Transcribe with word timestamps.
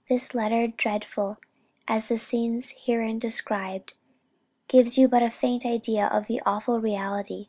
"This 0.08 0.36
letter, 0.36 0.68
dreadful 0.68 1.38
as 1.88 2.04
are 2.04 2.14
the 2.14 2.18
scenes 2.18 2.70
herein 2.78 3.18
described, 3.18 3.92
gives 4.68 4.96
you 4.96 5.08
but 5.08 5.24
a 5.24 5.32
faint 5.32 5.66
idea 5.66 6.06
of 6.06 6.28
the 6.28 6.40
awful 6.46 6.78
reality. 6.80 7.48